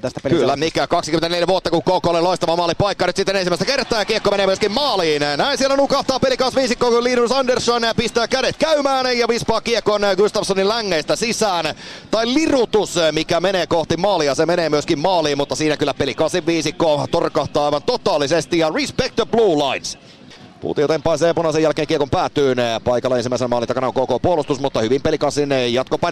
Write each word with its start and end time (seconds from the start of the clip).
tästä 0.00 0.28
Kyllä, 0.28 0.56
mikä 0.56 0.86
24 0.86 1.46
vuotta 1.46 1.70
kun 1.70 1.82
KKlle 1.82 2.20
loistava 2.20 2.56
maali 2.56 2.74
paikka 2.74 3.06
nyt 3.06 3.16
sitten 3.16 3.36
ensimmäistä 3.36 3.64
kertaa 3.64 3.98
ja 3.98 4.04
kiekko 4.04 4.30
menee 4.30 4.46
myöskin 4.46 4.72
maaliin. 4.72 5.22
Näin 5.36 5.58
siellä 5.58 5.76
nukahtaa 5.76 6.20
pelikas 6.20 6.56
viisikko, 6.56 6.90
kun 6.90 7.04
Linus 7.04 7.32
Andersson 7.32 7.82
pistää 7.96 8.28
kädet 8.28 8.56
käymään 8.56 9.18
ja 9.18 9.28
vispaa 9.28 9.60
kiekon 9.60 10.00
Gustafssonin 10.16 10.68
längeistä 10.68 11.16
sisään. 11.16 11.74
Tai 12.10 12.34
lirutus, 12.34 12.94
mikä 13.12 13.40
menee 13.40 13.66
kohti 13.66 13.96
maalia, 13.96 14.34
se 14.34 14.46
menee 14.46 14.70
myöskin 14.70 14.98
maaliin, 14.98 15.38
mutta 15.38 15.54
siinä 15.54 15.76
kyllä 15.76 15.94
pelikasin 15.94 16.46
viisikko 16.46 17.06
torkahtaa 17.10 17.64
aivan 17.64 17.82
totaalisesti 17.82 18.58
ja 18.58 18.70
respect 18.74 19.16
the 19.16 19.24
blue 19.24 19.56
lines. 19.56 19.98
Puutio 20.60 20.88
tempaisee 20.88 21.34
punaisen 21.34 21.62
jälkeen 21.62 21.88
kiekon 21.88 22.10
päätyyn. 22.10 22.58
Paikalla 22.84 23.16
ensimmäisen 23.16 23.50
maalin 23.50 23.68
takana 23.68 23.86
on 23.86 23.94
koko 23.94 24.18
puolustus, 24.18 24.60
mutta 24.60 24.80
hyvin 24.80 25.02
pelikassin 25.02 25.48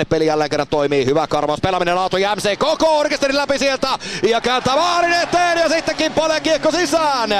peli 0.08 0.26
jälleen 0.26 0.50
kerran 0.50 0.68
toimii. 0.68 1.06
Hyvä 1.06 1.26
karvaus, 1.26 1.60
pelaaminen 1.60 1.94
laatu 1.94 2.16
Jämse 2.16 2.56
koko 2.56 2.98
orkesterin 2.98 3.36
läpi 3.36 3.58
sieltä 3.58 3.88
ja 4.28 4.40
kääntää 4.40 4.76
maalin 4.76 5.12
eteen 5.12 5.58
ja 5.58 5.68
sitten 5.68 5.96
kimpailee 5.96 6.40
kiekko 6.40 6.70
sisään. 6.70 7.30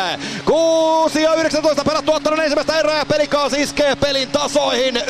6 0.45 1.23
ja 1.23 1.35
19 1.35 1.85
pelattu 1.85 2.13
ottanut 2.13 2.39
ensimmäistä 2.39 2.79
erää 2.79 3.05
pelikaas 3.05 3.53
iskee 3.53 3.97
pelin 3.97 4.29
tasoihin 4.29 4.97
1-1. 4.97 5.01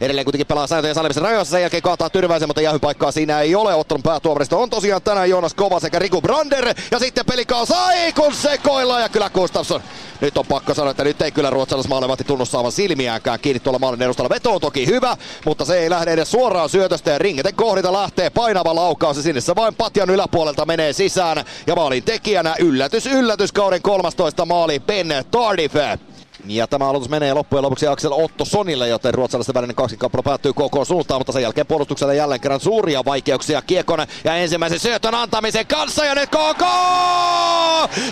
Edelleen 0.00 0.24
kuitenkin 0.24 0.46
pelaa 0.46 0.66
sääntöjen 0.66 0.94
salimisen 0.94 1.22
rajoissa, 1.22 1.50
sen 1.50 1.60
jälkeen 1.60 1.82
kaataa 1.82 2.10
tyrväisen, 2.10 2.48
mutta 2.48 2.62
jäähypaikkaa 2.62 3.12
siinä 3.12 3.40
ei 3.40 3.54
ole. 3.54 3.74
Ottelun 3.74 4.02
päätuomarista 4.02 4.56
on 4.56 4.70
tosiaan 4.70 5.02
tänään 5.02 5.30
Jonas 5.30 5.54
Kova 5.54 5.80
sekä 5.80 5.98
Riku 5.98 6.22
Brander 6.22 6.74
ja 6.90 6.98
sitten 6.98 7.26
pelikaas 7.26 7.68
sai 7.68 8.12
kun 8.12 8.34
sekoillaan 8.34 9.02
ja 9.02 9.08
kyllä 9.08 9.30
Gustafsson 9.30 9.82
nyt 10.20 10.38
on 10.38 10.46
pakko 10.46 10.74
sanoa, 10.74 10.90
että 10.90 11.04
nyt 11.04 11.22
ei 11.22 11.32
kyllä 11.32 11.50
ruotsalaismaalevahti 11.50 12.24
tunnu 12.24 12.44
saavan 12.46 12.72
silmiäänkään 12.72 13.40
kiinni 13.40 13.60
tuolla 13.60 13.78
maalin 13.78 14.02
edustalla. 14.02 14.28
Veto 14.28 14.54
on 14.54 14.60
toki 14.60 14.86
hyvä, 14.86 15.16
mutta 15.44 15.64
se 15.64 15.78
ei 15.78 15.90
lähde 15.90 16.12
edes 16.12 16.30
suoraan 16.30 16.68
syötöstä 16.68 17.10
ja 17.10 17.18
ringeten 17.18 17.54
kohdita 17.54 17.92
lähtee 17.92 18.30
painava 18.30 18.74
laukaus 18.74 19.16
ja 19.16 19.22
sinne 19.22 19.40
se 19.40 19.56
vain 19.56 19.74
patjan 19.74 20.10
yläpuolelta 20.10 20.66
menee 20.66 20.92
sisään. 20.92 21.44
Ja 21.66 21.74
maalin 21.74 22.02
tekijänä 22.02 22.54
yllätys 22.58 23.06
yllätys 23.06 23.52
kauden 23.52 23.82
13 23.82 24.46
maali 24.46 24.80
Ben 24.80 25.08
Tardif. 25.30 25.74
Ja 26.48 26.66
tämä 26.66 26.88
aloitus 26.88 27.08
menee 27.08 27.34
loppujen 27.34 27.62
lopuksi 27.62 27.86
Aksel 27.86 28.12
Otto 28.12 28.44
Sonille, 28.44 28.88
joten 28.88 29.14
ruotsalaisten 29.14 29.54
välinen 29.54 29.76
kaksikappalo 29.76 30.22
päättyy 30.22 30.52
KK 30.52 30.86
suuntaan, 30.86 31.20
mutta 31.20 31.32
sen 31.32 31.42
jälkeen 31.42 31.66
puolustuksella 31.66 32.14
jälleen 32.14 32.40
kerran 32.40 32.60
suuria 32.60 33.04
vaikeuksia 33.04 33.62
Kiekon 33.62 34.06
ja 34.24 34.34
ensimmäisen 34.36 34.80
syötön 34.80 35.14
antamisen 35.14 35.66
kanssa 35.66 36.04
ja 36.04 36.14
nyt 36.14 36.30
KK! 36.30 36.62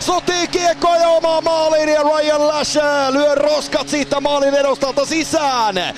Sotii 0.00 0.48
kiekko 0.48 0.94
ja 0.94 1.08
oma 1.08 1.40
maaliin 1.40 1.88
ja 1.88 2.02
Ryan 2.02 2.48
Lash 2.48 2.78
lyö 3.10 3.34
roskat 3.34 3.88
siitä 3.88 4.20
maalin 4.20 4.55
edustalta 4.55 5.05
sisään. 5.05 5.74
8.35 5.77 5.90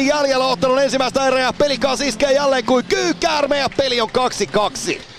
jäljellä 0.00 0.46
ottanut 0.46 0.80
ensimmäistä 0.80 1.26
erää 1.26 1.52
pelikaan 1.52 1.98
iskee 2.04 2.32
jälleen 2.32 2.64
kuin 2.64 2.84
kyykäärme 2.84 3.58
ja 3.58 3.68
peli 3.76 4.00
on 4.00 4.10
2-2. 4.96 5.13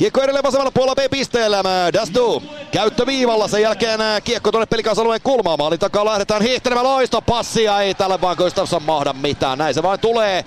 Kiekko 0.00 0.22
edelleen 0.22 0.44
vasemmalla 0.44 0.70
puolella 0.70 0.94
B-pisteellä. 0.94 1.62
Dastu 1.92 2.42
käyttöviivalla. 2.72 3.48
Sen 3.48 3.62
jälkeen 3.62 4.00
kiekko 4.24 4.50
tuonne 4.50 4.66
pelikasalueen 4.66 5.20
kulmaan. 5.24 5.58
Maalin 5.58 5.78
takaa 5.78 6.04
lähdetään 6.04 6.42
hiihtänemään 6.42 6.86
loisto. 6.86 7.22
Passia 7.22 7.80
ei 7.80 7.94
tälle 7.94 8.20
vaan 8.20 8.36
Gustafsson 8.36 8.82
mahda 8.82 9.12
mitään. 9.12 9.58
Näin 9.58 9.74
se 9.74 9.82
vain 9.82 10.00
tulee. 10.00 10.44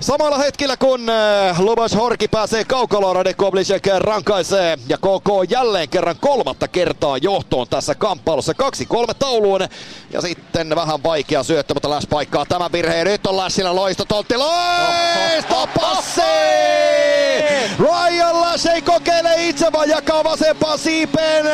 Samalla 0.00 0.38
hetkellä 0.38 0.76
kun 0.76 1.06
Lubas 1.58 1.94
Horki 1.94 2.28
pääsee 2.28 2.64
kaukaloon, 2.64 3.16
Radek 3.16 3.36
Koblicek 3.36 3.86
rankaisee 3.98 4.78
ja 4.88 4.96
KK 4.96 5.50
jälleen 5.50 5.88
kerran 5.88 6.16
kolmatta 6.20 6.68
kertaa 6.68 7.18
johtoon 7.18 7.68
tässä 7.68 7.94
kamppailussa. 7.94 8.52
2-3 8.52 9.14
tauluun 9.18 9.60
ja 10.12 10.20
sitten 10.20 10.74
vähän 10.76 11.02
vaikea 11.02 11.42
syöttö, 11.42 11.74
mutta 11.74 11.90
Läs 11.90 12.06
paikkaa 12.06 12.46
tämän 12.46 12.72
virheen. 12.72 13.06
Nyt 13.06 13.26
on 13.26 13.36
Lässillä 13.36 13.74
loisto, 13.74 14.04
Tontti 14.04 14.36
loisto, 14.36 15.68
passi! 15.80 16.59
Lash 18.60 18.74
ei 18.74 18.82
kokeile 18.82 19.48
itse, 19.48 19.72
vaan 19.72 19.88
jakaa 19.88 20.24
vasempaan 20.24 20.78
siipeen 20.78 21.46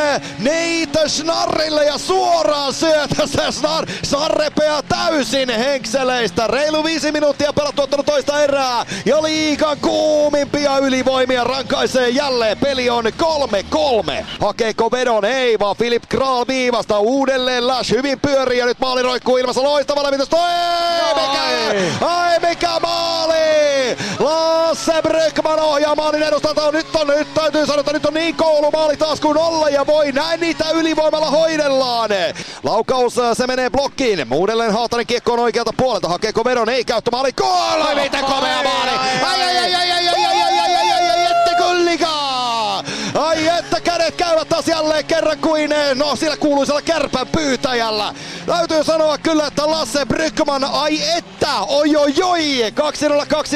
Neitä 0.97 1.09
Snarrille 1.09 1.85
ja 1.85 1.99
suoraan 1.99 2.73
syötöstä 2.75 3.51
Snar. 3.59 3.87
Sarrepeä 4.03 4.83
täysin 4.89 5.51
henkseleistä. 5.51 6.47
Reilu 6.47 6.85
viisi 6.85 7.13
minuuttia 7.13 7.53
pelattu 7.53 7.83
ottanut 7.83 8.07
toista 8.07 8.43
erää 8.43 8.87
ja 9.07 9.23
liikan 9.23 9.77
kuumimpia 9.81 10.79
ylivoimia 10.79 11.45
rankaisee 11.45 12.09
jälleen. 12.09 12.59
Peli 12.59 12.91
on 12.91 13.05
3-3. 13.05 14.25
Hakeeko 14.41 14.91
vedon? 14.91 15.25
Ei, 15.25 15.59
vaan 15.59 15.77
Filip 15.77 16.03
Kral 16.09 16.45
viivasta 16.49 16.99
uudelleen 16.99 17.67
Lash 17.67 17.91
hyvin 17.91 18.21
pyörii 18.21 18.59
ja 18.59 18.67
nyt 18.67 18.81
maali 18.81 19.03
roikkuu 19.03 19.37
ilmassa 19.37 19.63
loistava 19.63 20.03
lävitys. 20.03 20.29
Ei, 20.33 21.15
mikä, 21.15 22.07
ai 22.07 22.39
mikä 22.49 22.81
maali! 22.83 23.97
Lasse 24.19 25.03
Brykman 25.03 25.61
ohjaa 25.61 25.95
maalin 25.95 26.23
edustalta. 26.23 26.73
Nyt 26.73 26.97
on, 26.97 27.07
nyt 27.07 27.35
täytyy 27.35 27.67
sanoa, 27.67 27.81
että 27.81 27.93
nyt 27.93 28.07
on 28.07 28.15
niin 28.15 28.35
koulumaali 28.35 28.97
taas 28.97 29.21
kuin 29.21 29.39
olla 29.39 29.69
ja 29.69 29.87
voi. 29.87 30.13
Näin 30.13 30.41
niitä 30.41 30.65
ylivoimalla 30.87 31.31
hoidellaan. 31.31 32.11
Laukaus, 32.63 33.15
se 33.35 33.47
menee 33.47 33.71
blokkiin. 33.71 34.33
Uudelleen 34.33 34.73
Haatanen 34.73 35.07
kiekko 35.07 35.33
on 35.33 35.39
oikealta 35.39 35.73
puolelta. 35.77 36.09
Hakeeko 36.09 36.45
vedon? 36.45 36.69
Ei 36.69 36.85
käyttömaali. 36.85 37.33
Koala! 37.33 37.95
Miten 37.95 38.25
komea 38.25 38.63
maali! 38.63 38.91
Ai 39.25 39.43
ai 39.43 39.59
ai 39.59 39.75
ai 39.75 39.91
ai 39.91 40.06
ai 40.06 40.06
kädet 44.07 44.17
käyvät 44.17 44.49
taas 44.49 44.69
jälleen 44.69 45.05
kerran 45.05 45.39
kuin 45.39 45.71
no 45.95 46.17
sillä 46.17 46.37
kuuluisella 46.37 46.83
kärpän 46.83 47.27
pyytäjällä. 47.27 48.15
Täytyy 48.47 48.85
sanoa 48.85 49.19
kyllä, 49.19 49.47
että 49.47 49.71
Lasse 49.71 50.07
Brykman, 50.07 50.65
ai 50.65 50.99
että, 51.17 51.55
oi 51.69 51.97
oi 51.97 52.15
oi, 52.23 52.71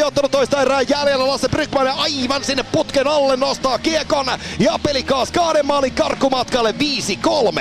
2-0-2 0.00 0.05
ottanut 0.05 0.31
toista 0.31 0.62
erää 0.62 0.83
jäljellä. 0.83 1.27
Lasse 1.27 1.49
Brykman 1.49 1.88
aivan 1.88 2.44
sinne 2.44 2.62
putken 2.62 3.06
alle 3.06 3.37
nostaa 3.37 3.78
kiekon. 3.78 4.27
Ja 4.59 4.78
pelikaas 4.83 5.33
kahden 5.33 5.66
maalin 5.66 5.94
karkumatkalle 5.94 6.75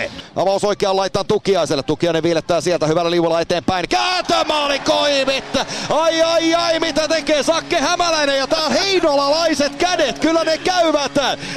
5-3. 0.06 0.12
Avaus 0.36 0.64
oikeaan 0.64 0.98
laitaan 0.98 1.26
Tukiaiselle, 1.26 1.84
Tukiainen 1.84 2.24
viilettää 2.24 2.62
sieltä 2.62 2.88
hyvällä 2.88 3.12
liualla 3.12 3.42
eteenpäin, 3.42 3.90
kääntömaali 3.90 4.80
koivit, 4.80 5.58
ai 5.90 6.22
ai 6.22 6.56
ai 6.56 6.80
mitä 6.80 7.08
tekee 7.08 7.44
Sakke 7.44 7.80
Hämäläinen? 7.80 8.38
Ja 8.38 8.48
tää 8.48 8.70
heinolalaiset 8.90 9.76
kädet, 9.76 10.20
kyllä 10.20 10.44
ne 10.44 10.58
käyvät. 10.58 11.12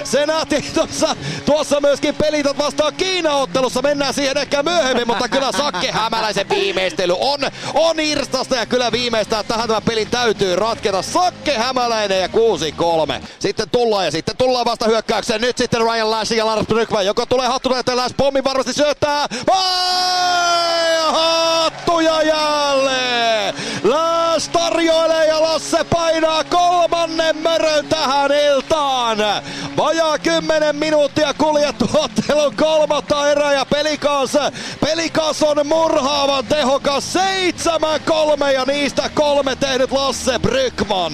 Se 0.04 0.26
nähtiin 0.26 0.64
tuossa, 0.74 1.16
tuossa 1.44 1.80
myöskin 1.80 2.14
pelitot 2.14 2.58
vastaan 2.58 2.94
Kiina-ottelussa, 2.94 3.82
mennään 3.82 4.14
siihen 4.14 4.38
ehkä 4.38 4.62
myöhemmin, 4.62 5.06
mutta 5.06 5.28
kyllä 5.28 5.52
Sakke 5.52 5.92
Hämäläisen 5.92 6.48
viimeistely 6.48 7.16
on, 7.20 7.40
on 7.74 8.00
irstasta 8.00 8.56
ja 8.56 8.66
kyllä 8.66 8.92
viimeistään 8.92 9.44
tähän 9.44 9.68
tämä 9.68 9.80
pelin 9.80 10.10
täytyy 10.10 10.56
ratketa. 10.56 11.02
Sakke 11.02 11.58
Hämäläinen 11.58 12.20
ja 12.20 12.28
6-3. 12.28 12.30
Sitten 13.38 13.70
tullaan 13.70 14.04
ja 14.04 14.10
sitten 14.10 14.36
tullaan 14.36 14.64
vasta 14.64 14.86
hyökkäykseen. 14.86 15.40
Nyt 15.40 15.58
sitten 15.58 15.80
Ryan 15.80 16.10
Lash 16.10 16.32
ja 16.32 16.46
Lars 16.46 16.66
Brykman, 16.66 17.06
joko 17.06 17.26
tulee 17.26 17.48
hattu 17.48 17.70
Lash 17.70 18.16
pommi 18.16 18.44
varmasti 18.44 18.72
syöttää. 18.72 19.26
Vai 19.46 21.12
hattuja 21.12 22.22
jälleen! 22.22 23.54
Lash 23.84 24.50
tarjoilee 24.50 25.26
ja 25.26 25.42
Lasse 25.42 25.84
painaa 25.84 26.44
kolmannen 27.32 27.42
mörön 27.42 27.86
tähän 27.86 28.32
iltaan. 28.32 29.18
Vajaa 29.76 30.18
10 30.18 30.76
minuuttia 30.76 31.34
kuljettu 31.34 31.90
ottelun 31.94 32.56
kolmatta 32.56 33.30
erää 33.30 33.52
ja 33.52 33.64
pelikaas, 33.64 34.32
pelikaas 34.80 35.42
on 35.42 35.66
murhaavan 35.66 36.46
tehokas 36.46 37.14
7-3 38.40 38.52
ja 38.54 38.64
niistä 38.64 39.10
kolme 39.14 39.56
tehnyt 39.56 39.92
Lasse 39.92 40.38
Brykman. 40.38 41.12